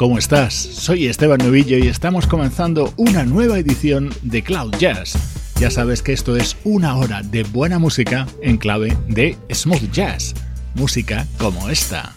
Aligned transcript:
¿Cómo 0.00 0.16
estás? 0.16 0.54
Soy 0.54 1.08
Esteban 1.08 1.40
Novillo 1.40 1.76
y 1.76 1.86
estamos 1.86 2.26
comenzando 2.26 2.94
una 2.96 3.22
nueva 3.22 3.58
edición 3.58 4.08
de 4.22 4.42
Cloud 4.42 4.74
Jazz. 4.78 5.12
Ya 5.60 5.70
sabes 5.70 6.00
que 6.00 6.14
esto 6.14 6.36
es 6.36 6.56
una 6.64 6.96
hora 6.96 7.20
de 7.20 7.42
buena 7.42 7.78
música 7.78 8.26
en 8.40 8.56
clave 8.56 8.96
de 9.08 9.36
smooth 9.52 9.90
jazz, 9.92 10.32
música 10.74 11.26
como 11.36 11.68
esta. 11.68 12.14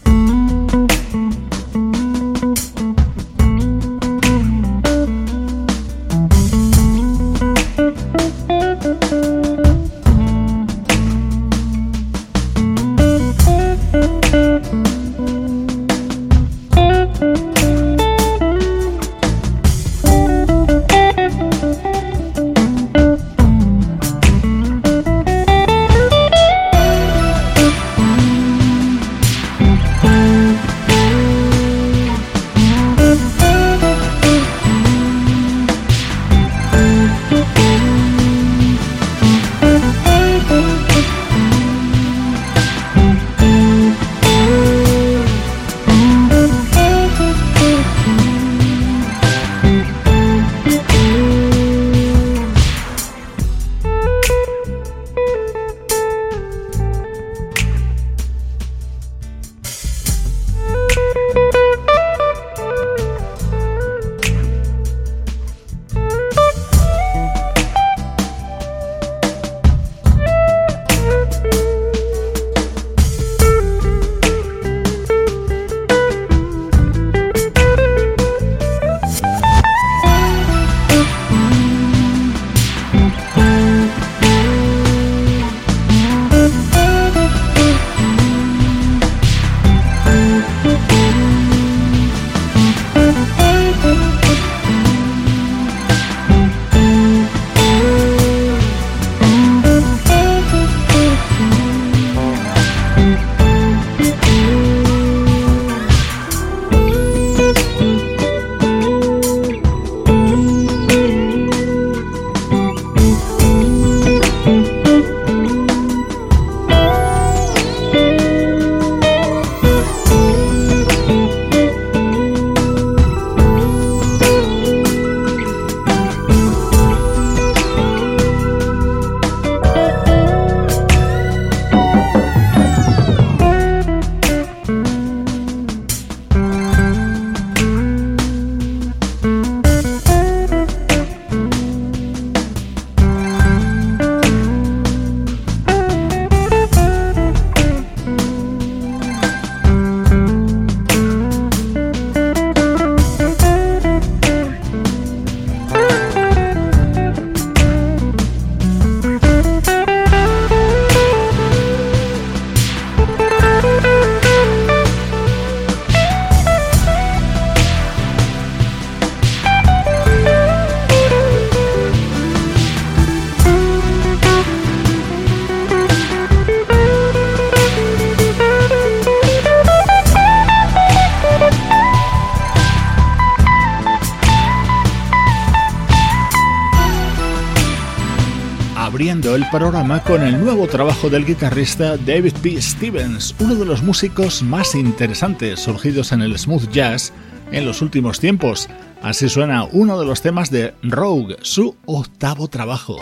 Programa 189.51 190.03
con 190.03 190.21
el 190.21 190.39
nuevo 190.39 190.67
trabajo 190.67 191.09
del 191.09 191.25
guitarrista 191.25 191.97
David 191.97 192.33
P. 192.43 192.61
Stevens, 192.61 193.33
uno 193.39 193.55
de 193.55 193.65
los 193.65 193.81
músicos 193.81 194.43
más 194.43 194.75
interesantes 194.75 195.61
surgidos 195.61 196.11
en 196.11 196.21
el 196.21 196.37
smooth 196.37 196.69
jazz 196.69 197.11
en 197.51 197.65
los 197.65 197.81
últimos 197.81 198.19
tiempos. 198.19 198.69
Así 199.01 199.29
suena 199.29 199.63
uno 199.63 199.99
de 199.99 200.05
los 200.05 200.21
temas 200.21 200.51
de 200.51 200.75
Rogue, 200.83 201.37
su 201.41 201.75
octavo 201.85 202.47
trabajo. 202.49 202.99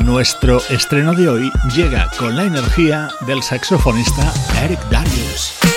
Nuestro 0.00 0.60
estreno 0.68 1.14
de 1.14 1.28
hoy 1.28 1.50
llega 1.74 2.10
con 2.18 2.36
la 2.36 2.44
energía 2.44 3.08
del 3.26 3.42
saxofonista 3.42 4.30
Eric 4.62 4.80
Darius. 4.90 5.73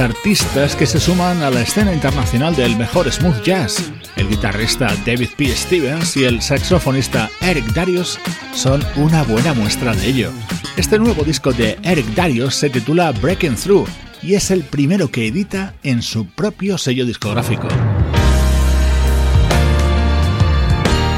Artistas 0.00 0.74
que 0.74 0.86
se 0.86 0.98
suman 0.98 1.42
a 1.42 1.50
la 1.50 1.60
escena 1.60 1.92
internacional 1.92 2.56
del 2.56 2.76
mejor 2.76 3.10
smooth 3.10 3.42
jazz. 3.42 3.92
El 4.16 4.28
guitarrista 4.28 4.94
David 5.06 5.28
P. 5.36 5.54
Stevens 5.54 6.16
y 6.16 6.24
el 6.24 6.40
saxofonista 6.40 7.30
Eric 7.40 7.66
Darius 7.72 8.18
son 8.54 8.82
una 8.96 9.22
buena 9.22 9.54
muestra 9.54 9.94
de 9.94 10.08
ello. 10.08 10.30
Este 10.76 10.98
nuevo 10.98 11.22
disco 11.22 11.52
de 11.52 11.78
Eric 11.82 12.06
Darius 12.14 12.54
se 12.54 12.70
titula 12.70 13.12
Breaking 13.12 13.54
Through 13.54 13.88
y 14.22 14.34
es 14.34 14.50
el 14.50 14.64
primero 14.64 15.10
que 15.10 15.26
edita 15.26 15.74
en 15.82 16.02
su 16.02 16.26
propio 16.26 16.78
sello 16.78 17.04
discográfico. 17.04 17.68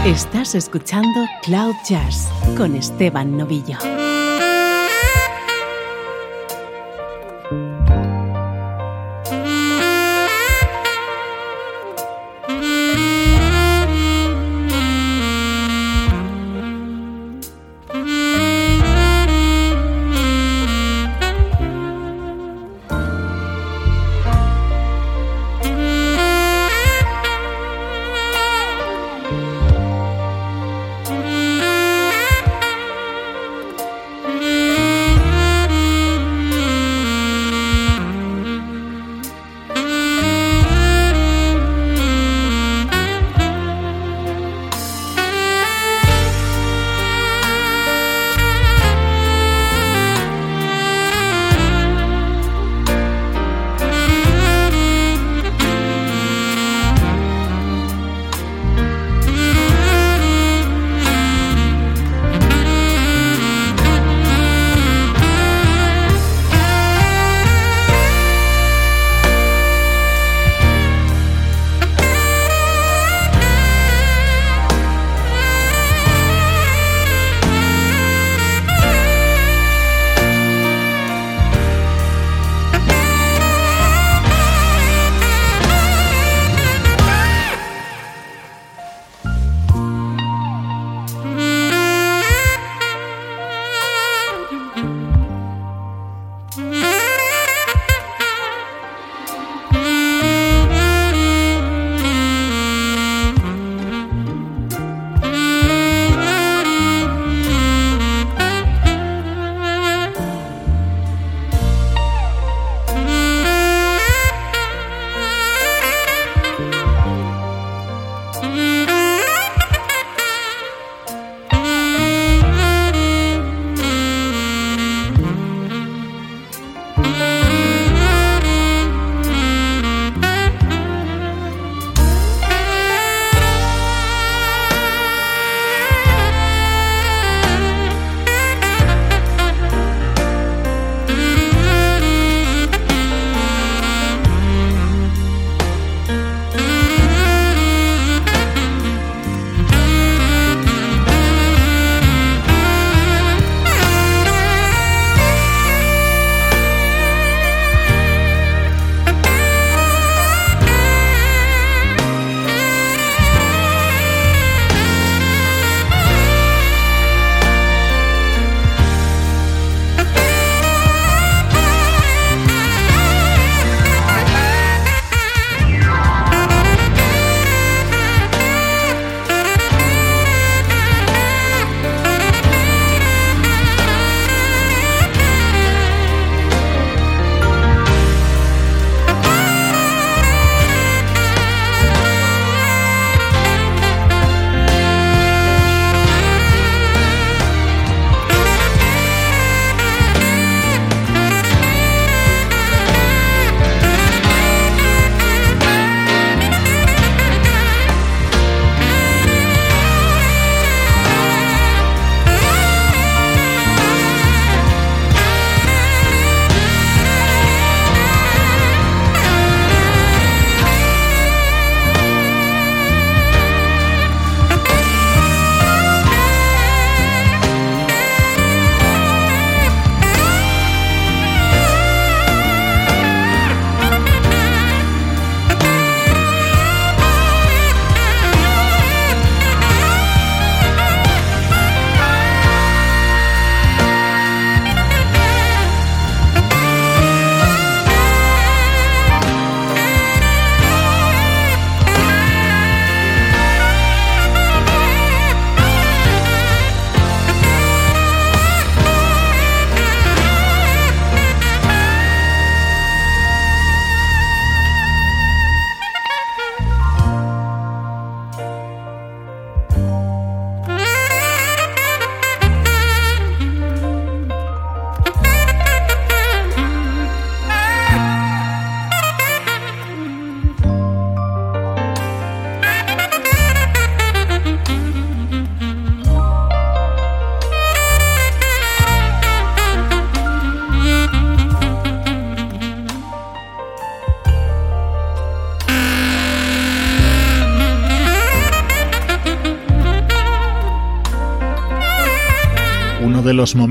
Estás 0.04 0.56
escuchando 0.56 1.26
Cloud 1.44 1.74
Jazz 1.88 2.28
con 2.56 2.74
Esteban 2.74 3.36
Novillo. 3.36 3.78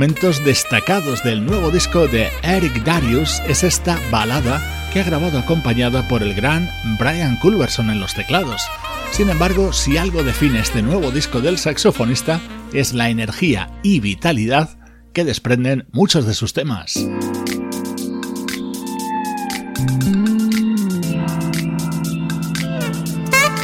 Destacados 0.01 1.23
del 1.23 1.45
nuevo 1.45 1.69
disco 1.69 2.07
de 2.07 2.27
Eric 2.41 2.83
Darius 2.83 3.39
es 3.47 3.63
esta 3.63 3.99
balada 4.09 4.59
que 4.91 4.99
ha 4.99 5.03
grabado 5.03 5.37
acompañada 5.37 6.07
por 6.07 6.23
el 6.23 6.33
gran 6.33 6.67
Brian 6.97 7.37
Culverson 7.37 7.91
en 7.91 7.99
los 7.99 8.15
teclados. 8.15 8.63
Sin 9.11 9.29
embargo, 9.29 9.71
si 9.73 9.97
algo 9.97 10.23
define 10.23 10.59
este 10.59 10.81
nuevo 10.81 11.11
disco 11.11 11.39
del 11.39 11.59
saxofonista 11.59 12.41
es 12.73 12.93
la 12.93 13.09
energía 13.09 13.69
y 13.83 13.99
vitalidad 13.99 14.79
que 15.13 15.23
desprenden 15.23 15.85
muchos 15.91 16.25
de 16.25 16.33
sus 16.33 16.53
temas. 16.53 16.95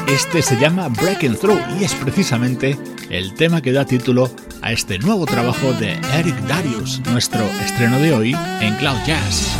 Este 0.07 0.43
se 0.43 0.59
llama 0.59 0.87
Breaking 0.89 1.35
Through 1.35 1.79
y 1.79 1.83
es 1.83 1.95
precisamente 1.95 2.77
el 3.09 3.33
tema 3.33 3.63
que 3.63 3.71
da 3.71 3.85
título 3.85 4.29
a 4.67 4.73
este 4.73 4.99
nuevo 4.99 5.25
trabajo 5.25 5.71
de 5.71 5.93
Eric 6.13 6.35
Darius, 6.41 6.99
nuestro 7.13 7.41
estreno 7.65 7.99
de 7.99 8.13
hoy 8.13 8.37
en 8.59 8.75
Cloud 8.75 8.97
Jazz. 9.07 9.55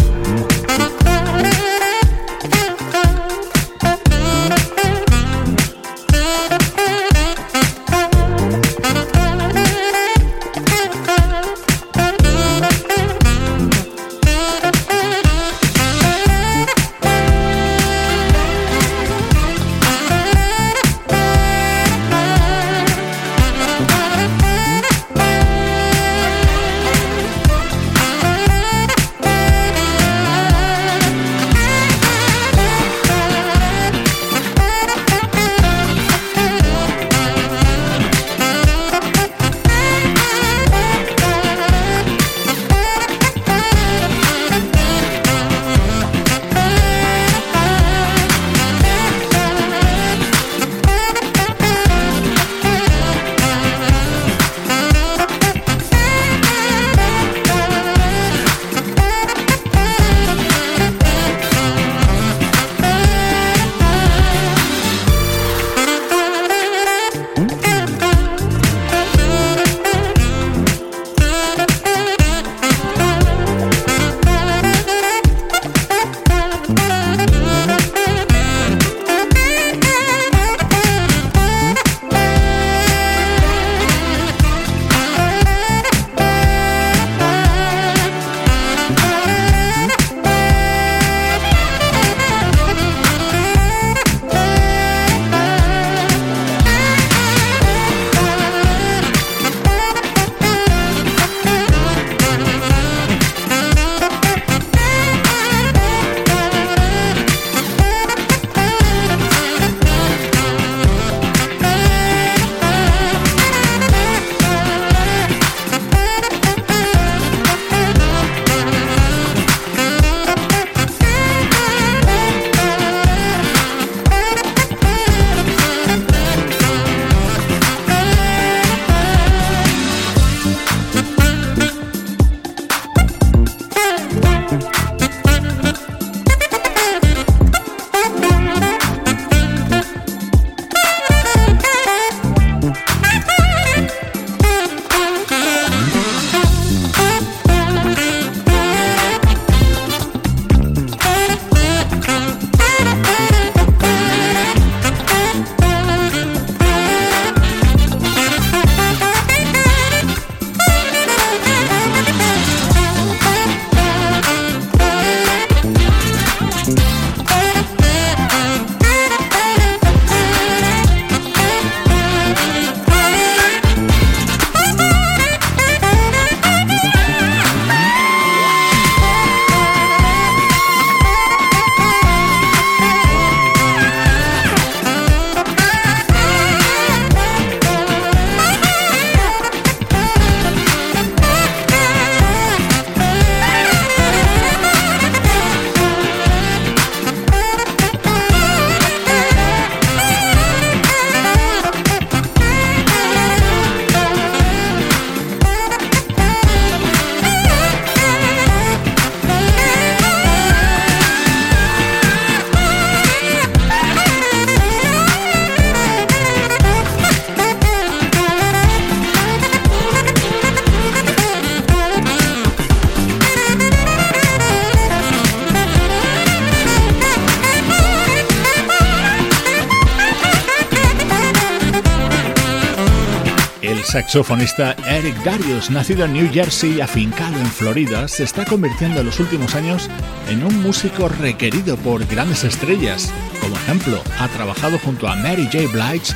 Saxofonista 234.08 234.74
Eric 234.88 235.22
Darius, 235.24 235.70
nacido 235.70 236.06
en 236.06 236.14
New 236.14 236.32
Jersey 236.32 236.78
y 236.78 236.82
afincado 236.82 237.38
en 237.38 237.46
Florida, 237.46 238.08
se 238.08 238.24
está 238.24 238.46
convirtiendo 238.46 239.02
en 239.02 239.06
los 239.06 239.20
últimos 239.20 239.54
años 239.54 239.90
en 240.30 240.46
un 240.46 240.64
músico 240.64 241.10
requerido 241.10 241.76
por 241.76 242.06
grandes 242.06 242.46
estrellas. 242.46 243.14
Como 243.42 243.58
ejemplo, 243.58 244.02
ha 244.18 244.30
trabajado 244.30 244.80
junto 244.80 245.10
a 245.10 245.16
Mary 245.18 245.50
J. 245.52 245.68
Blige, 245.74 246.14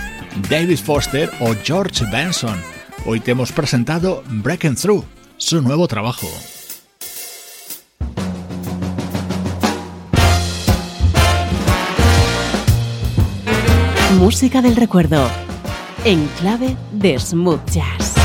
David 0.49 0.80
Foster 0.80 1.30
o 1.41 1.54
George 1.63 2.06
Benson. 2.10 2.62
Hoy 3.06 3.19
te 3.19 3.32
hemos 3.32 3.51
presentado 3.51 4.23
Breaking 4.30 4.75
Through, 4.75 5.04
su 5.36 5.62
nuevo 5.62 5.86
trabajo. 5.89 6.27
Música 14.17 14.62
del 14.62 14.77
recuerdo 14.77 15.30
en 16.04 16.28
clave 16.40 16.76
de 16.92 17.20
smooth 17.20 17.74
jazz. 17.74 18.20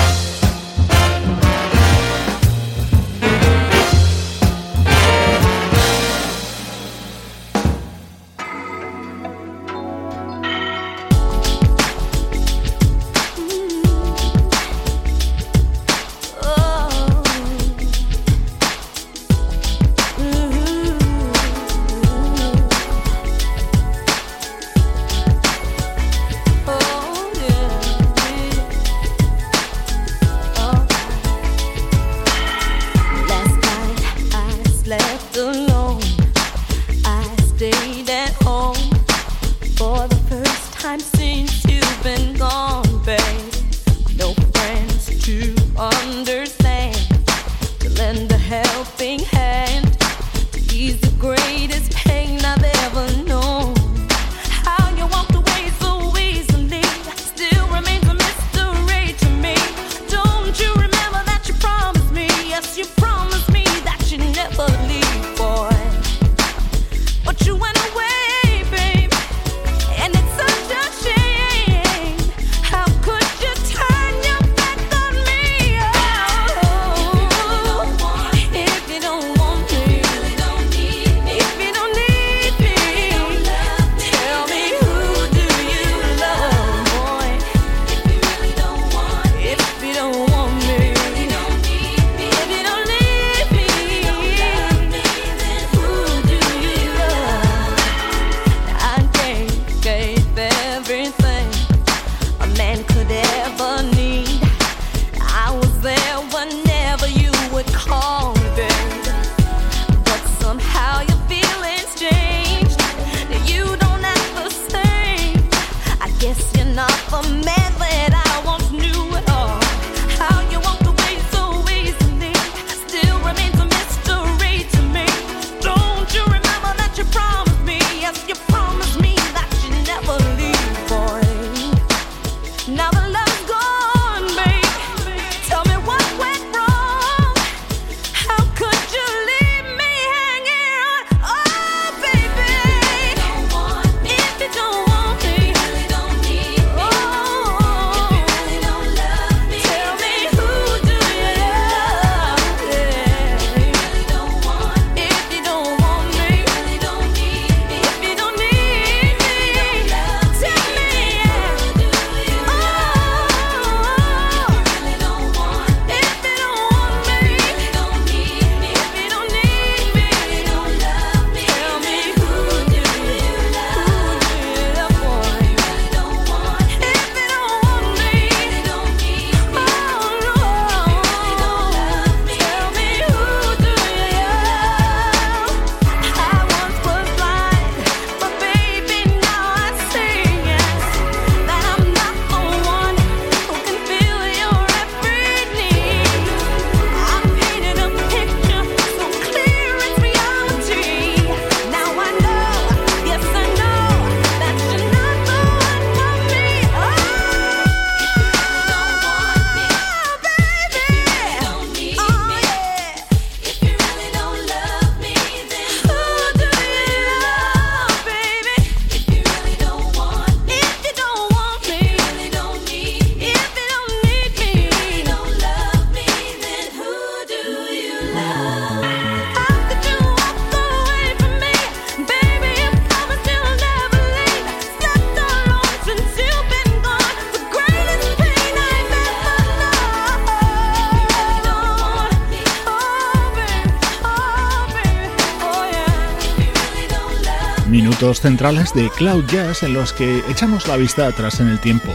Centrales 247.96 248.74
de 248.74 248.90
Cloud 248.90 249.24
Jazz 249.26 249.62
en 249.62 249.72
los 249.72 249.92
que 249.92 250.18
echamos 250.28 250.68
la 250.68 250.76
vista 250.76 251.06
atrás 251.06 251.40
en 251.40 251.48
el 251.48 251.58
tiempo. 251.58 251.88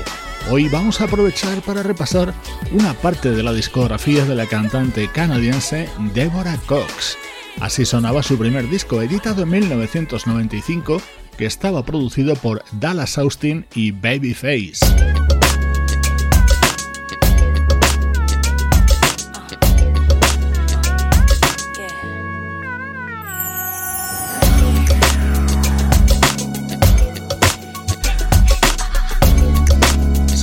Hoy 0.49 0.67
vamos 0.67 0.99
a 0.99 1.03
aprovechar 1.03 1.61
para 1.61 1.83
repasar 1.83 2.33
una 2.71 2.93
parte 2.93 3.31
de 3.31 3.43
la 3.43 3.53
discografía 3.53 4.25
de 4.25 4.33
la 4.33 4.47
cantante 4.47 5.07
canadiense 5.09 5.87
Deborah 6.13 6.57
Cox. 6.65 7.17
Así 7.59 7.85
sonaba 7.85 8.23
su 8.23 8.37
primer 8.37 8.67
disco, 8.67 9.01
editado 9.01 9.43
en 9.43 9.49
1995, 9.51 11.01
que 11.37 11.45
estaba 11.45 11.85
producido 11.85 12.35
por 12.35 12.63
Dallas 12.71 13.19
Austin 13.19 13.65
y 13.75 13.91
Babyface. 13.91 15.20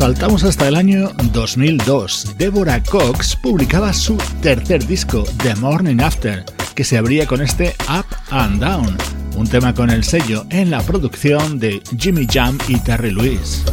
Saltamos 0.08 0.42
hasta 0.44 0.66
el 0.68 0.74
año 0.74 1.10
2002. 1.34 2.36
Deborah 2.38 2.82
Cox 2.82 3.36
publicaba 3.36 3.92
su 3.92 4.16
tercer 4.40 4.86
disco, 4.86 5.22
The 5.42 5.54
Morning 5.56 6.00
After, 6.00 6.46
que 6.74 6.82
se 6.82 6.96
abría 6.96 7.26
con 7.26 7.42
este 7.42 7.76
Up 7.90 8.06
and 8.30 8.58
Down, 8.58 8.96
un 9.36 9.46
tema 9.46 9.74
con 9.74 9.90
el 9.90 10.04
sello 10.04 10.46
en 10.48 10.70
la 10.70 10.80
producción 10.80 11.58
de 11.58 11.82
Jimmy 11.98 12.26
Jam 12.26 12.56
y 12.68 12.80
Terry 12.80 13.10
Lewis. 13.10 13.64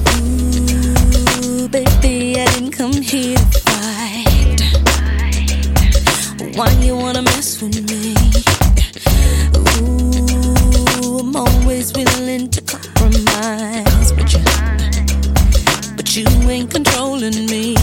You 16.15 16.49
ain't 16.49 16.71
controlling 16.71 17.45
me. 17.47 17.74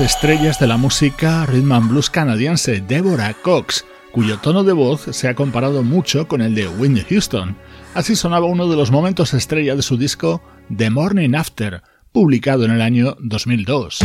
Estrellas 0.00 0.58
de 0.58 0.66
la 0.66 0.76
música 0.76 1.46
rhythm 1.46 1.72
and 1.72 1.90
blues 1.90 2.10
canadiense, 2.10 2.80
Deborah 2.80 3.34
Cox, 3.34 3.84
cuyo 4.12 4.38
tono 4.38 4.64
de 4.64 4.72
voz 4.72 5.06
se 5.10 5.28
ha 5.28 5.34
comparado 5.34 5.82
mucho 5.82 6.28
con 6.28 6.40
el 6.40 6.54
de 6.54 6.68
Whitney 6.68 7.04
Houston. 7.08 7.56
Así 7.94 8.14
sonaba 8.14 8.46
uno 8.46 8.68
de 8.68 8.76
los 8.76 8.90
momentos 8.90 9.34
estrella 9.34 9.76
de 9.76 9.82
su 9.82 9.96
disco 9.96 10.42
The 10.74 10.90
Morning 10.90 11.34
After, 11.34 11.82
publicado 12.12 12.64
en 12.64 12.72
el 12.72 12.82
año 12.82 13.16
2002. 13.20 14.00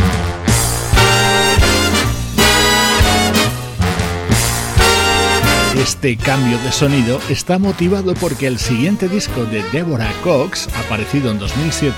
Este 5.78 6.16
cambio 6.16 6.56
de 6.58 6.72
sonido 6.72 7.20
está 7.28 7.58
motivado 7.58 8.14
porque 8.14 8.46
el 8.46 8.58
siguiente 8.58 9.08
disco 9.08 9.44
de 9.44 9.62
Deborah 9.70 10.12
Cox, 10.22 10.68
aparecido 10.86 11.30
en 11.30 11.38
2007, 11.38 11.94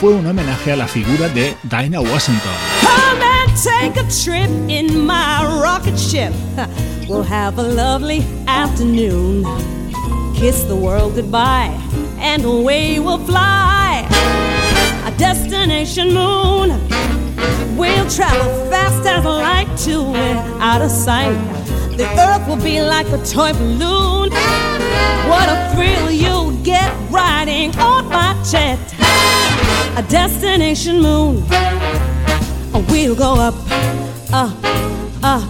fue 0.00 0.14
un 0.14 0.26
homenaje 0.26 0.72
a 0.72 0.76
la 0.76 0.86
figura 0.86 1.28
de 1.28 1.56
Dinah 1.64 2.00
Washington. 2.00 2.52
Come 2.82 3.20
and 3.20 3.50
take 3.56 3.96
a 3.96 4.06
trip 4.22 4.48
in 4.68 5.04
my 5.06 5.44
rocket 5.62 5.98
ship. 5.98 6.32
We'll 7.08 7.22
have 7.22 7.58
a 7.58 7.62
lovely 7.62 8.22
afternoon. 8.46 9.42
Kiss 10.36 10.64
the 10.64 10.76
world 10.76 11.14
goodbye, 11.14 11.74
and 12.18 12.44
away 12.44 13.00
we'll 13.00 13.24
fly. 13.24 14.06
A 15.06 15.10
destination 15.16 16.12
moon. 16.12 16.68
We'll 17.78 18.08
travel 18.10 18.70
fast 18.70 19.06
as 19.06 19.24
light 19.24 19.74
to 19.86 20.14
out 20.60 20.82
of 20.82 20.90
sight. 20.90 21.32
The 21.96 22.06
earth 22.20 22.46
will 22.46 22.62
be 22.62 22.82
like 22.82 23.08
a 23.08 23.24
toy 23.24 23.54
balloon. 23.54 24.30
What 25.30 25.48
a 25.48 25.72
thrill 25.74 26.10
you'll 26.10 26.52
get 26.62 26.92
riding 27.10 27.74
on 27.78 28.04
my 28.10 28.36
jet 28.50 28.97
a 29.98 30.02
destination 30.02 31.02
moon. 31.02 31.42
We'll 32.88 33.16
go 33.16 33.34
up, 33.34 33.54
up, 34.32 34.54
up, 35.24 35.42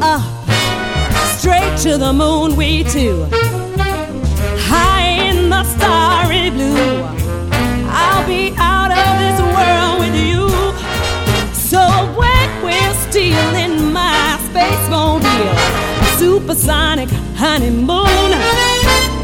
up, 0.00 0.22
straight 1.36 1.76
to 1.78 1.98
the 1.98 2.12
moon, 2.12 2.54
we 2.54 2.84
two. 2.84 3.26
High 4.70 5.30
in 5.30 5.50
the 5.50 5.64
starry 5.64 6.50
blue, 6.50 7.02
I'll 7.90 8.24
be 8.28 8.54
out 8.56 8.92
of 8.92 9.10
this 9.24 9.38
world 9.54 9.98
with 10.02 10.14
you. 10.14 10.48
So 11.52 11.82
when 12.20 12.48
we're 12.62 12.94
stealing 13.08 13.92
my 13.92 14.38
space 14.46 14.88
mobile, 14.88 15.56
supersonic 16.18 17.08
honeymoon, 17.34 18.30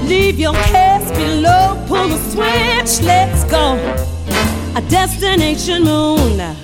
leave 0.09 0.41
your 0.41 0.55
cares 0.55 1.09
below, 1.13 1.81
pull 1.87 2.09
the 2.09 2.19
switch, 2.33 3.07
let's 3.07 3.45
go 3.45 4.14
a 4.77 4.81
destination 4.83 5.85
moon. 5.85 6.64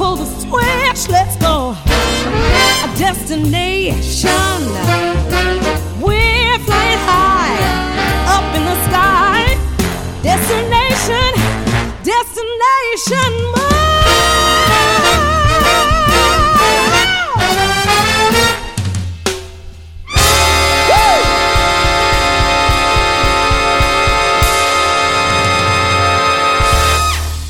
Pull 0.00 0.16
the 0.16 0.24
switch, 0.24 1.08
let's 1.10 1.36
go. 1.36 1.76
A 1.76 2.98
destination. 2.98 4.30
We're 6.00 6.58
flying 6.66 7.00
high 7.04 7.58
up 8.34 8.46
in 8.56 8.64
the 8.64 8.78
sky. 8.88 9.40
Destination, 10.22 11.32
destination. 12.02 13.59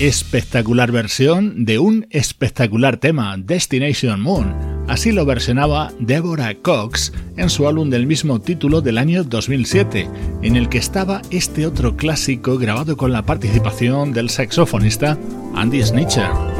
Espectacular 0.00 0.90
versión 0.92 1.66
de 1.66 1.78
un 1.78 2.06
espectacular 2.08 2.96
tema, 2.96 3.36
Destination 3.36 4.18
Moon. 4.22 4.54
Así 4.88 5.12
lo 5.12 5.26
versionaba 5.26 5.92
Deborah 6.00 6.54
Cox 6.54 7.12
en 7.36 7.50
su 7.50 7.68
álbum 7.68 7.90
del 7.90 8.06
mismo 8.06 8.40
título 8.40 8.80
del 8.80 8.96
año 8.96 9.24
2007, 9.24 10.08
en 10.42 10.56
el 10.56 10.70
que 10.70 10.78
estaba 10.78 11.20
este 11.30 11.66
otro 11.66 11.96
clásico 11.96 12.56
grabado 12.56 12.96
con 12.96 13.12
la 13.12 13.26
participación 13.26 14.14
del 14.14 14.30
saxofonista 14.30 15.18
Andy 15.54 15.82
Snitcher. 15.82 16.59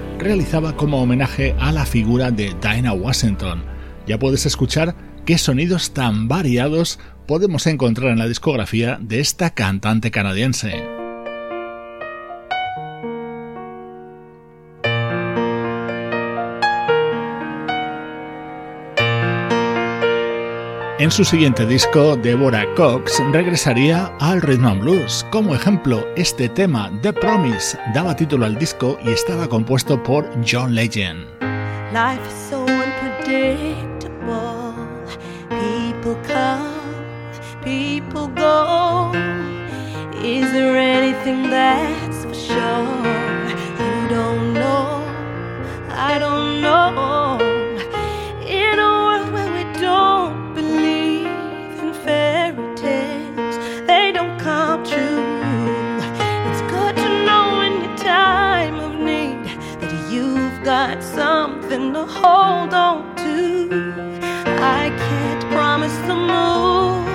realizaba 0.21 0.77
como 0.77 1.01
homenaje 1.01 1.55
a 1.59 1.71
la 1.71 1.85
figura 1.85 2.31
de 2.31 2.55
Dinah 2.61 2.93
Washington. 2.93 3.63
Ya 4.07 4.19
puedes 4.19 4.45
escuchar 4.45 4.95
qué 5.25 5.37
sonidos 5.37 5.93
tan 5.93 6.27
variados 6.27 6.99
podemos 7.27 7.65
encontrar 7.67 8.11
en 8.11 8.19
la 8.19 8.27
discografía 8.27 8.97
de 9.01 9.19
esta 9.19 9.51
cantante 9.51 10.11
canadiense. 10.11 10.90
En 21.01 21.09
su 21.09 21.25
siguiente 21.25 21.65
disco, 21.65 22.15
Deborah 22.15 22.71
Cox 22.75 23.19
regresaría 23.31 24.13
al 24.19 24.39
rhythm 24.39 24.67
and 24.67 24.81
blues. 24.81 25.25
Como 25.31 25.55
ejemplo, 25.55 26.05
este 26.15 26.47
tema, 26.47 26.91
The 27.01 27.11
Promise, 27.11 27.75
daba 27.95 28.15
título 28.15 28.45
al 28.45 28.59
disco 28.59 28.99
y 29.03 29.09
estaba 29.09 29.47
compuesto 29.47 30.03
por 30.03 30.29
John 30.47 30.75
Legend. 30.75 31.25
Life 31.91 32.21
is 32.27 32.35
so 32.51 32.65
unpredictable. 32.65 34.75
People 35.49 36.15
come, 36.27 36.69
people 37.63 38.27
go. 38.35 39.11
Is 40.23 40.51
there 40.51 40.77
anything 40.77 41.49
that's 41.49 42.25
for 42.25 42.35
sure? 42.35 42.85
You 43.79 44.07
don't 44.07 44.53
know, 44.53 45.01
I 45.89 46.19
don't 46.19 46.61
know. 46.61 47.50
To 61.93 62.05
hold 62.05 62.73
on 62.73 63.15
to. 63.17 63.69
I 64.61 64.89
can't 65.05 65.43
promise 65.51 65.95
the 66.07 66.15
moon, 66.15 67.05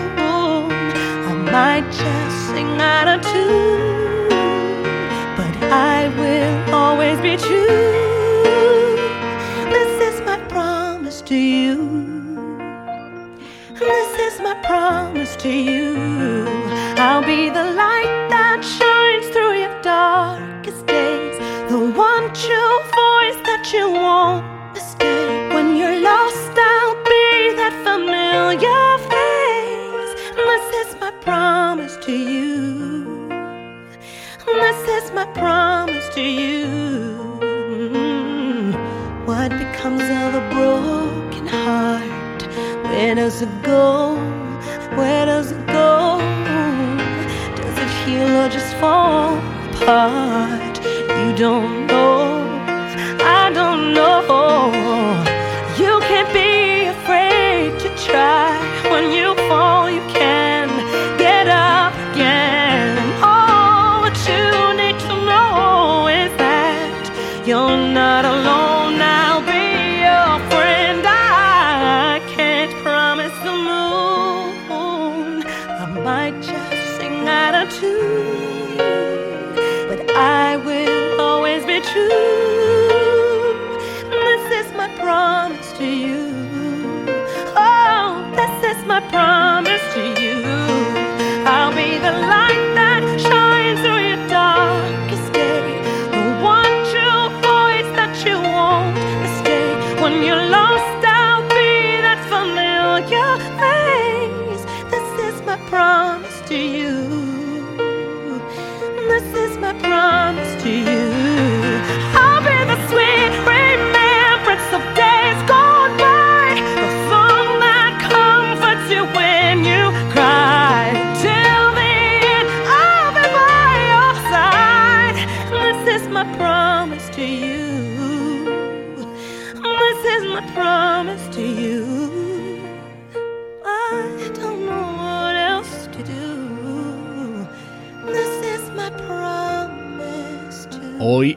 I 1.30 1.32
might 1.54 1.86
just 1.90 2.36
sing 2.50 2.80
out 2.80 3.08
of 3.08 3.22
tune, 3.22 4.28
but 5.36 5.54
I 5.72 6.08
will 6.18 6.74
always 6.74 7.18
be 7.20 7.36
true. 7.36 7.66
This 9.76 9.92
is 10.08 10.20
my 10.26 10.38
promise 10.48 11.22
to 11.22 11.36
you. 11.36 11.76
This 13.78 14.10
is 14.28 14.40
my 14.40 14.54
promise 14.66 15.36
to 15.36 15.50
you. 15.50 16.44
I'll 16.98 17.24
be 17.24 17.50
the 17.50 17.64
light 17.82 18.28
that 18.30 18.60
shines 18.62 19.28
through 19.32 19.54
your 19.62 19.82
darkest 19.82 20.86
days, 20.86 21.38
the 21.70 21.78
one 21.78 22.26
true 22.34 22.78
voice 23.00 23.40
that 23.48 23.70
you 23.72 23.90
won't 23.90 24.45
promise 35.38 36.08
to 36.14 36.22
you. 36.22 36.66
Mm-hmm. 37.40 38.72
What 39.26 39.50
becomes 39.50 40.02
of 40.02 40.34
a 40.34 40.44
broken 40.54 41.46
heart? 41.46 42.42
Where 42.84 43.14
does 43.14 43.42
it 43.42 43.62
go? 43.62 44.16
Where 44.96 45.26
does 45.26 45.52
it 45.52 45.66
go? 45.66 46.18
Does 47.56 47.76
it 47.84 47.90
heal 48.02 48.30
or 48.42 48.48
just 48.48 48.74
fall 48.76 49.36
apart? 49.70 50.74
You 51.18 51.34
don't 51.36 51.86
know. 51.86 52.22
I 53.20 53.50
don't 53.52 53.92
know. 53.94 54.16
You 55.82 56.00
can't 56.08 56.32
be 56.32 56.86
afraid 56.96 57.78
to 57.80 57.88
try. 58.06 58.48
When 58.90 59.10
you 59.12 59.34
fall, 59.48 59.85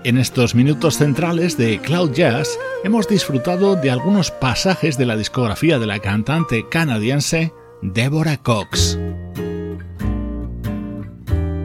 En 0.03 0.19
estos 0.19 0.53
minutos 0.53 0.97
centrales 0.97 1.57
de 1.57 1.79
Cloud 1.79 2.11
Jazz, 2.11 2.59
hemos 2.83 3.07
disfrutado 3.07 3.75
de 3.75 3.89
algunos 3.89 4.29
pasajes 4.29 4.97
de 4.99 5.05
la 5.07 5.17
discografía 5.17 5.79
de 5.79 5.87
la 5.87 5.99
cantante 5.99 6.67
canadiense 6.69 7.53
Deborah 7.81 8.37
Cox. 8.37 8.99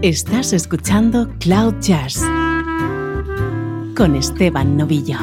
Estás 0.00 0.54
escuchando 0.54 1.28
Cloud 1.38 1.74
Jazz 1.80 2.22
con 3.94 4.16
Esteban 4.16 4.76
Novillo. 4.76 5.18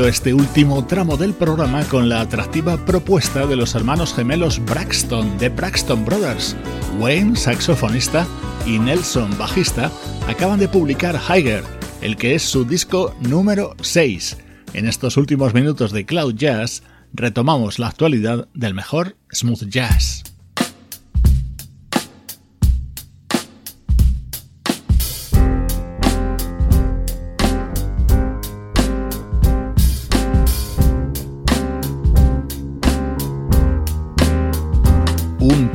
Este 0.00 0.32
último 0.32 0.86
tramo 0.86 1.18
del 1.18 1.34
programa 1.34 1.84
con 1.84 2.08
la 2.08 2.22
atractiva 2.22 2.78
propuesta 2.78 3.46
de 3.46 3.56
los 3.56 3.74
hermanos 3.74 4.14
gemelos 4.14 4.58
Braxton 4.64 5.36
de 5.38 5.50
Braxton 5.50 6.04
Brothers. 6.04 6.56
Wayne, 6.98 7.36
saxofonista, 7.36 8.26
y 8.66 8.78
Nelson, 8.78 9.36
bajista, 9.36 9.92
acaban 10.26 10.58
de 10.58 10.68
publicar 10.68 11.20
Higher, 11.28 11.62
el 12.00 12.16
que 12.16 12.34
es 12.34 12.42
su 12.42 12.64
disco 12.64 13.14
número 13.20 13.76
6. 13.82 14.38
En 14.72 14.88
estos 14.88 15.18
últimos 15.18 15.52
minutos 15.52 15.92
de 15.92 16.06
Cloud 16.06 16.34
Jazz 16.34 16.82
retomamos 17.12 17.78
la 17.78 17.88
actualidad 17.88 18.48
del 18.54 18.72
mejor 18.72 19.16
smooth 19.30 19.68
jazz. 19.68 20.31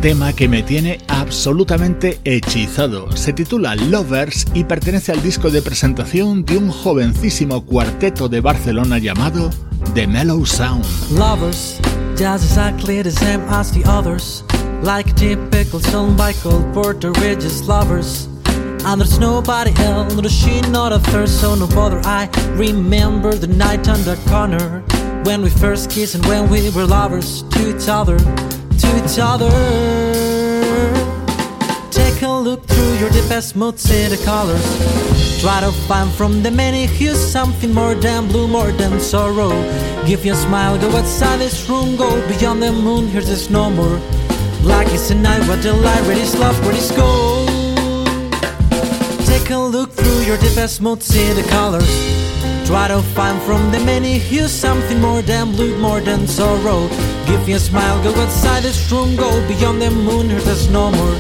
Tema 0.01 0.33
que 0.33 0.47
me 0.47 0.63
tiene 0.63 0.99
absolutamente 1.07 2.19
hechizado. 2.23 3.11
Se 3.15 3.33
titula 3.33 3.75
Lovers 3.75 4.45
y 4.53 4.63
pertenece 4.63 5.11
al 5.11 5.21
disco 5.21 5.49
de 5.49 5.61
presentación 5.61 6.45
de 6.45 6.57
un 6.57 6.71
jovencísimo 6.71 7.65
cuarteto 7.65 8.29
de 8.29 8.41
Barcelona 8.41 8.99
llamado 8.99 9.49
The 9.93 10.07
Mellow 10.07 10.45
Sound. 10.45 10.85
Lovers, 11.11 11.79
just 12.17 12.45
exactly 12.45 13.01
the 13.01 13.11
same 13.11 13.41
as 13.49 13.71
the 13.71 13.83
others. 13.89 14.43
Like 14.83 15.13
song 15.91 16.15
by 16.15 16.33
called 16.33 16.73
Porter 16.73 17.11
Ridges 17.13 17.67
Lovers. 17.67 18.27
And 18.85 19.01
there's 19.01 19.19
nobody 19.19 19.71
else, 19.81 20.13
not 20.15 20.25
a 20.25 20.29
she, 20.29 20.61
not 20.71 20.93
a 20.93 20.99
thirst, 20.99 21.41
so 21.41 21.55
no 21.55 21.67
bother. 21.67 21.99
I 22.05 22.29
remember 22.55 23.33
the 23.33 23.47
night 23.47 23.87
on 23.89 24.03
the 24.03 24.15
corner 24.29 24.83
when 25.23 25.41
we 25.41 25.49
first 25.49 25.89
kissed 25.89 26.15
and 26.15 26.25
when 26.27 26.49
we 26.49 26.69
were 26.69 26.85
lovers 26.85 27.43
to 27.49 27.75
each 27.75 27.89
other 27.89 28.17
to 28.77 28.87
each 29.03 29.17
other. 29.19 29.49
Take 31.91 32.21
a 32.21 32.29
look 32.29 32.65
through 32.65 32.93
your 32.95 33.09
deepest 33.09 33.55
mood, 33.55 33.79
see 33.79 34.07
the 34.07 34.17
colors. 34.23 34.65
Try 35.41 35.61
to 35.61 35.71
find 35.87 36.11
from 36.11 36.43
the 36.43 36.51
many 36.51 36.87
hues 36.87 37.19
something 37.19 37.73
more 37.73 37.95
than 37.95 38.27
blue, 38.27 38.47
more 38.47 38.71
than 38.71 38.99
sorrow. 38.99 39.51
Give 40.05 40.25
you 40.25 40.33
a 40.33 40.35
smile, 40.35 40.77
go 40.79 40.89
outside 40.95 41.39
this 41.39 41.69
room, 41.69 41.95
go 41.95 42.09
beyond 42.27 42.61
the 42.63 42.71
moon. 42.71 43.07
Here's 43.07 43.27
this 43.27 43.49
no 43.49 43.69
more. 43.69 43.99
Black 44.61 44.87
is 44.93 45.09
the 45.09 45.15
night, 45.15 45.47
what 45.47 45.61
the 45.61 45.73
light, 45.73 46.01
where 46.07 46.17
is 46.17 46.35
love, 46.37 46.57
where 46.65 46.75
is 46.75 46.91
gold. 46.91 47.47
Take 49.25 49.49
a 49.51 49.57
look 49.57 49.91
through 49.91 50.21
your 50.21 50.37
deepest 50.37 50.81
mood, 50.81 51.01
see 51.03 51.31
the 51.33 51.43
colors. 51.49 52.26
Try 52.67 52.89
to 52.89 53.01
find 53.01 53.41
from 53.43 53.71
the 53.71 53.79
many 53.79 54.17
hues 54.19 54.51
something 54.51 54.99
more 54.99 55.21
than 55.21 55.53
blue, 55.53 55.77
more 55.77 56.01
than 56.01 56.27
sorrow. 56.27 56.89
Give 57.25 57.47
me 57.47 57.53
a 57.53 57.59
smile, 57.59 58.03
go 58.03 58.13
outside 58.21 58.63
this 58.63 58.91
room, 58.91 59.15
go 59.15 59.29
beyond 59.47 59.81
the 59.81 59.89
moon, 59.89 60.29
here 60.29 60.41
there's 60.41 60.69
no 60.69 60.91
more. 60.91 61.17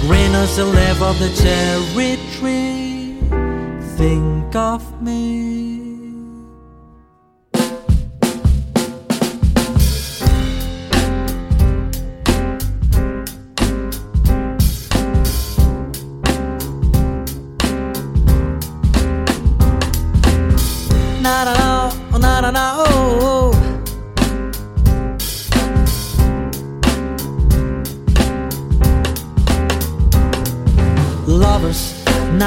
Green 0.00 0.34
as 0.34 0.56
the 0.56 0.64
leaf 0.64 1.00
of 1.00 1.16
the 1.20 1.30
cherry 1.40 2.18
tree. 2.34 3.18
Think 3.96 4.56
of 4.56 4.82
me. 5.00 5.59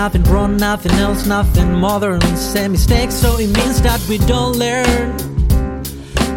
Nothing 0.03 0.23
wrong, 0.23 0.57
nothing 0.57 0.91
else, 0.99 1.25
nothing 1.25 1.71
modern. 1.71 2.19
Same 2.35 2.73
mistakes, 2.73 3.15
so 3.15 3.37
it 3.39 3.47
means 3.47 3.81
that 3.83 4.05
we 4.09 4.17
don't 4.17 4.57
learn. 4.57 4.85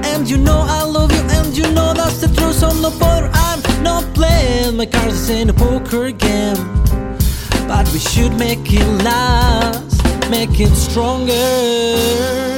And 0.05 0.31
you 0.31 0.37
know 0.37 0.61
I 0.79 0.85
love 0.85 1.11
you, 1.11 1.23
and 1.37 1.57
you 1.57 1.65
know 1.73 1.93
that's 1.93 2.21
the 2.21 2.29
truth. 2.29 2.55
So 2.55 2.69
no 2.81 2.91
bother, 2.97 3.29
I'm 3.35 3.61
not 3.83 4.05
playing 4.15 4.77
my 4.77 4.87
cards 4.87 5.29
in 5.31 5.51
a 5.51 5.53
poker 5.53 6.13
game. 6.13 6.61
But 7.67 7.91
we 7.93 7.99
should 7.99 8.35
make 8.39 8.73
it 8.73 8.87
last, 9.03 10.31
make 10.31 10.61
it 10.61 10.75
stronger. 10.77 12.56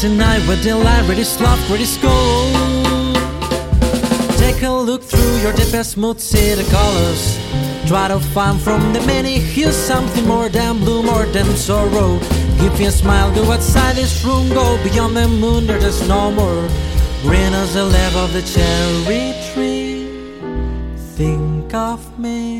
Is 0.00 0.08
the 0.08 0.16
night 0.16 0.40
where 0.48 0.56
the 0.56 0.74
light 0.74 1.06
ready 1.10 1.24
slop, 1.24 1.58
ready 1.68 1.84
gold. 2.00 3.16
Take 4.38 4.62
a 4.62 4.70
look 4.70 5.02
through 5.02 5.36
your 5.42 5.52
deepest 5.52 5.98
mood, 5.98 6.18
see 6.18 6.54
the 6.54 6.64
colors. 6.70 7.38
Try 7.86 8.08
to 8.08 8.18
find 8.18 8.58
from 8.58 8.94
the 8.94 9.02
many 9.02 9.38
hues 9.38 9.76
something 9.76 10.26
more 10.26 10.48
than 10.48 10.78
blue, 10.78 11.02
more 11.02 11.26
than 11.26 11.54
sorrow. 11.54 12.18
Give 12.60 12.72
me 12.78 12.86
a 12.86 12.90
smile, 12.90 13.30
go 13.34 13.52
outside 13.52 13.96
this 13.96 14.24
room, 14.24 14.48
go 14.48 14.82
beyond 14.82 15.18
the 15.18 15.28
moon, 15.28 15.66
there's 15.66 16.08
no 16.08 16.32
more. 16.32 16.66
Green 17.20 17.52
as 17.52 17.74
the 17.74 17.84
leaf 17.84 18.16
of 18.16 18.32
the 18.32 18.42
cherry 18.54 19.34
tree. 19.52 20.08
Think 21.14 21.74
of 21.74 22.00
me. 22.18 22.59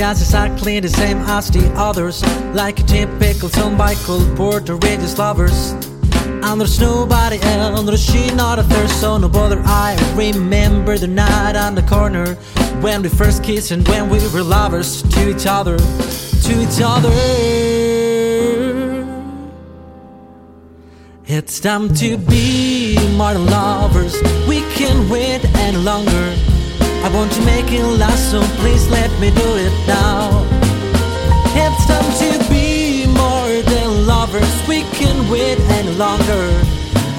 Just 0.00 0.22
exactly 0.22 0.80
the 0.80 0.88
same 0.88 1.18
as 1.18 1.50
the 1.50 1.70
others. 1.76 2.24
Like 2.54 2.80
a 2.80 2.82
typical 2.84 3.50
song 3.50 3.76
by 3.76 3.94
Cole 3.96 4.24
Porter 4.34 4.76
Ridges 4.76 5.18
lovers. 5.18 5.72
And 6.42 6.58
there's 6.58 6.80
nobody 6.80 7.38
else, 7.42 8.00
she 8.00 8.34
not 8.34 8.58
a 8.58 8.62
third, 8.62 8.88
So 8.88 9.18
no 9.18 9.28
bother, 9.28 9.60
I 9.62 9.98
remember 10.16 10.96
the 10.96 11.06
night 11.06 11.54
on 11.54 11.74
the 11.74 11.82
corner 11.82 12.36
When 12.80 13.02
we 13.02 13.10
first 13.10 13.44
kissed 13.44 13.72
and 13.72 13.86
when 13.88 14.08
we 14.08 14.26
were 14.28 14.42
lovers 14.42 15.02
To 15.02 15.28
each 15.28 15.46
other, 15.46 15.76
to 15.76 16.52
each 16.62 16.80
other. 16.82 17.12
It's 21.26 21.60
time 21.60 21.92
to 21.96 22.16
be 22.16 22.96
more 23.18 23.34
lovers. 23.34 24.14
We 24.48 24.62
can't 24.72 25.10
wait 25.10 25.44
any 25.56 25.76
longer 25.76 26.34
I 27.02 27.08
want 27.14 27.32
to 27.32 27.42
make 27.44 27.72
it 27.72 27.84
last, 27.84 28.30
so 28.30 28.40
please 28.60 28.88
let 28.88 29.10
me 29.20 29.30
do 29.30 29.48
it 29.56 29.72
now. 29.86 30.44
It's 31.56 31.84
time 31.86 32.10
to 32.22 32.30
be 32.50 33.06
more 33.06 33.52
than 33.72 34.06
lovers, 34.06 34.54
we 34.68 34.82
can 34.98 35.16
wait 35.30 35.58
any 35.78 35.92
longer. 35.96 36.44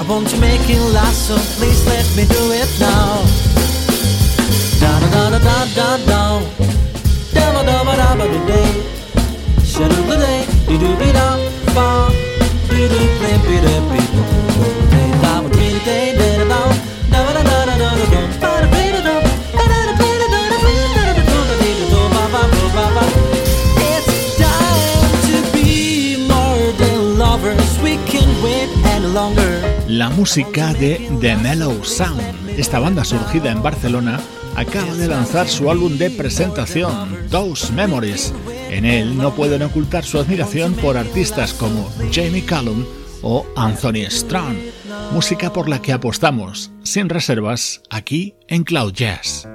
I 0.00 0.04
want 0.08 0.28
to 0.30 0.38
make 0.40 0.64
it 0.68 0.80
last, 0.94 1.28
so 1.28 1.36
please 1.58 1.84
let 1.86 2.06
me 2.16 2.24
do 2.24 2.42
it 2.60 2.70
now. 2.80 3.22
Da 4.80 4.92
da 5.00 5.08
da 5.14 5.24
da 5.30 5.38
da 5.38 5.66
da 5.78 5.88
da. 6.10 6.22
Da 7.34 7.44
da 7.52 7.62
da 7.62 7.84
da 7.84 7.94
da 7.96 8.14
da 8.14 8.26
da 8.26 8.40
da. 8.50 8.62
Shut 9.64 9.90
up 9.90 10.06
the 10.08 10.16
day, 10.16 10.40
do 10.66 10.78
do 10.78 10.90
be 10.96 11.08
da, 11.12 11.36
ba, 11.74 12.08
do 12.68 12.88
do 12.92 13.00
play, 13.18 13.36
be 13.46 13.56
da, 13.64 13.74
be 13.90 14.00
da, 14.14 14.22
da 14.92 15.02
da 15.22 15.34
da 15.42 15.48
da 15.48 15.68
da 15.86 16.16
da. 16.18 16.21
La 29.88 30.08
música 30.08 30.72
de 30.72 31.06
The 31.20 31.36
Mellow 31.36 31.84
Sound. 31.84 32.48
Esta 32.56 32.78
banda 32.78 33.04
surgida 33.04 33.52
en 33.52 33.62
Barcelona 33.62 34.18
acaba 34.56 34.94
de 34.94 35.06
lanzar 35.06 35.48
su 35.48 35.70
álbum 35.70 35.98
de 35.98 36.08
presentación, 36.08 37.18
Those 37.30 37.74
Memories, 37.74 38.32
En 38.70 38.86
él 38.86 39.18
no 39.18 39.34
pueden 39.34 39.64
ocultar 39.64 40.04
su 40.04 40.18
admiración 40.18 40.72
por 40.72 40.96
artistas 40.96 41.52
como 41.52 41.92
Jamie 42.10 42.46
Callum 42.46 42.86
o 43.20 43.44
Anthony 43.54 44.08
Strong, 44.08 44.56
música 45.12 45.52
por 45.52 45.68
la 45.68 45.82
que 45.82 45.92
apostamos 45.92 46.70
sin 46.82 47.10
reservas 47.10 47.82
aquí 47.90 48.34
en 48.48 48.64
Cloud 48.64 48.94
Jazz. 48.94 49.46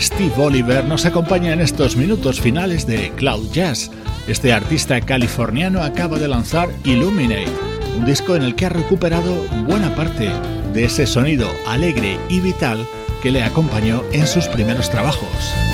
Steve 0.00 0.32
Oliver 0.36 0.84
nos 0.84 1.06
acompaña 1.06 1.52
en 1.52 1.60
estos 1.60 1.96
minutos 1.96 2.40
finales 2.40 2.86
de 2.86 3.10
Cloud 3.16 3.50
Jazz. 3.52 3.90
Este 4.28 4.52
artista 4.52 5.00
californiano 5.00 5.82
acaba 5.82 6.18
de 6.18 6.28
lanzar 6.28 6.68
Illuminate, 6.84 7.48
un 7.96 8.04
disco 8.04 8.36
en 8.36 8.42
el 8.42 8.54
que 8.54 8.66
ha 8.66 8.70
recuperado 8.70 9.34
buena 9.66 9.94
parte 9.94 10.30
de 10.74 10.84
ese 10.84 11.06
sonido 11.06 11.48
alegre 11.66 12.18
y 12.28 12.40
vital 12.40 12.86
que 13.22 13.30
le 13.30 13.42
acompañó 13.42 14.02
en 14.12 14.26
sus 14.26 14.46
primeros 14.48 14.90
trabajos. 14.90 15.65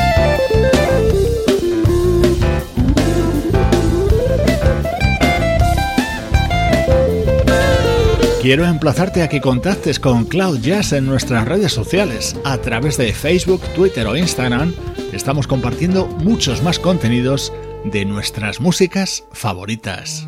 Quiero 8.42 8.66
emplazarte 8.66 9.22
a 9.22 9.28
que 9.28 9.40
contactes 9.40 10.00
con 10.00 10.24
Cloud 10.24 10.58
Jazz 10.58 10.92
en 10.94 11.06
nuestras 11.06 11.46
redes 11.46 11.72
sociales. 11.72 12.34
A 12.44 12.58
través 12.58 12.98
de 12.98 13.12
Facebook, 13.12 13.60
Twitter 13.76 14.04
o 14.08 14.16
Instagram 14.16 14.74
estamos 15.12 15.46
compartiendo 15.46 16.08
muchos 16.08 16.60
más 16.60 16.80
contenidos 16.80 17.52
de 17.84 18.04
nuestras 18.04 18.60
músicas 18.60 19.22
favoritas. 19.30 20.26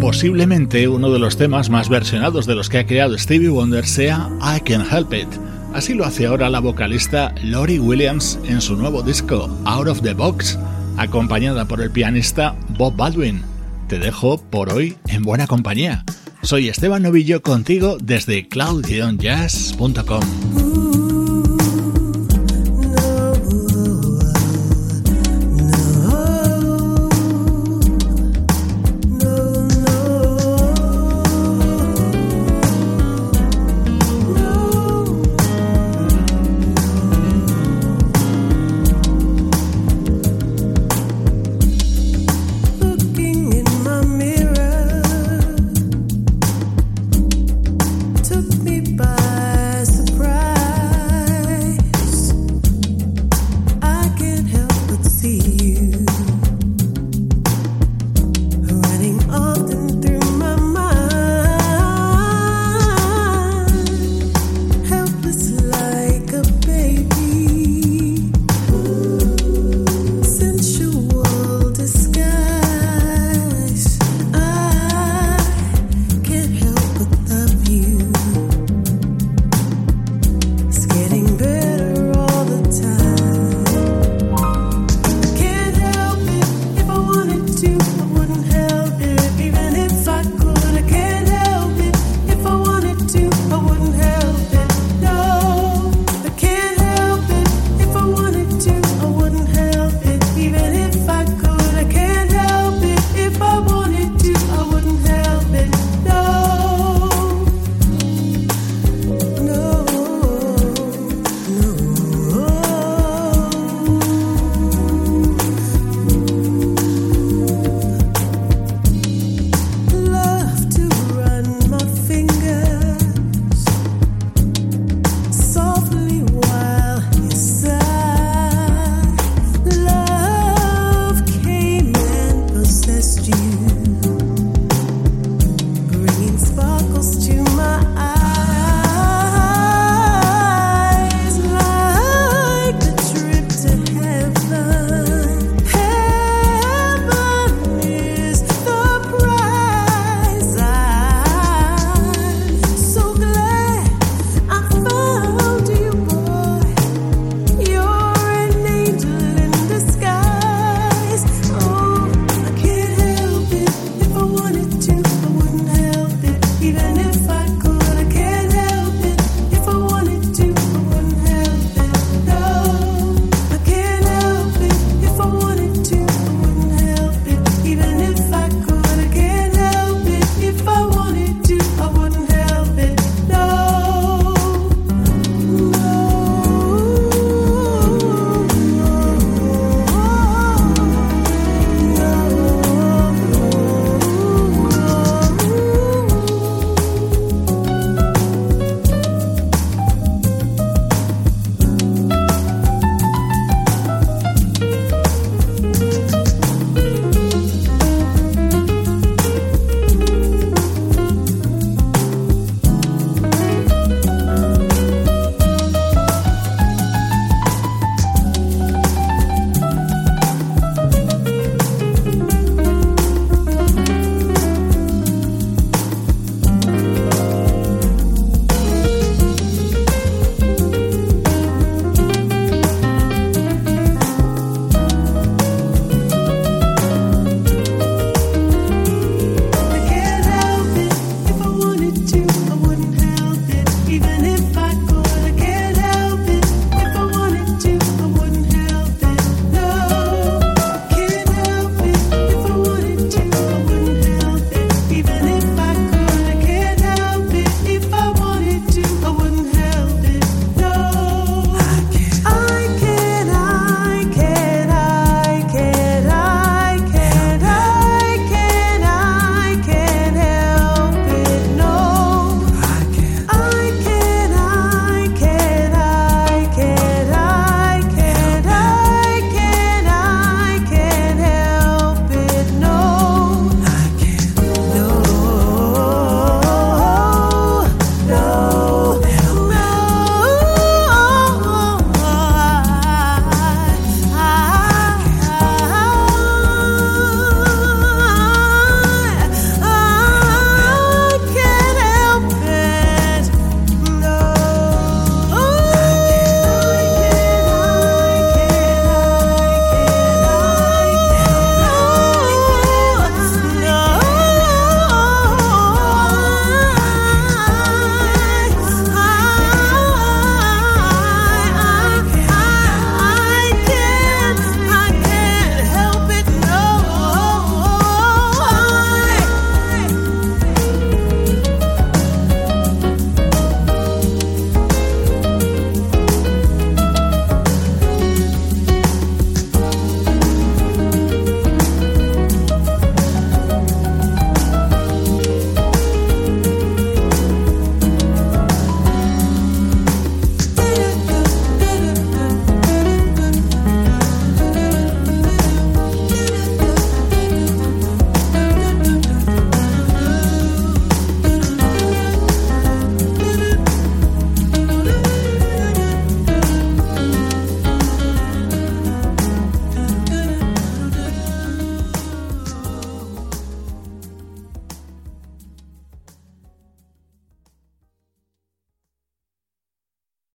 Posiblemente 0.00 0.88
uno 0.88 1.12
de 1.12 1.20
los 1.20 1.36
temas 1.36 1.70
más 1.70 1.88
versionados 1.88 2.44
de 2.46 2.56
los 2.56 2.68
que 2.68 2.78
ha 2.78 2.86
creado 2.86 3.16
Stevie 3.16 3.50
Wonder 3.50 3.86
sea 3.86 4.28
I 4.40 4.62
Can 4.62 4.84
Help 4.90 5.14
It. 5.14 5.28
Así 5.72 5.94
lo 5.94 6.04
hace 6.06 6.26
ahora 6.26 6.50
la 6.50 6.58
vocalista 6.58 7.32
Lori 7.40 7.78
Williams 7.78 8.40
en 8.48 8.60
su 8.60 8.74
nuevo 8.74 9.04
disco 9.04 9.48
Out 9.64 9.86
of 9.86 10.02
the 10.02 10.12
Box, 10.12 10.58
acompañada 10.96 11.66
por 11.66 11.80
el 11.80 11.92
pianista 11.92 12.56
Bob 12.76 12.96
Baldwin. 12.96 13.53
Te 13.88 13.98
dejo 13.98 14.38
por 14.38 14.72
hoy 14.72 14.96
en 15.08 15.22
buena 15.22 15.46
compañía. 15.46 16.04
Soy 16.42 16.68
Esteban 16.68 17.02
Novillo 17.02 17.42
contigo 17.42 17.96
desde 18.00 18.48
cloud-jazz.com. 18.48 20.53